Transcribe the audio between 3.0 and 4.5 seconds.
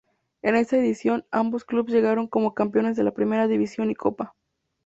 la primera división y copa.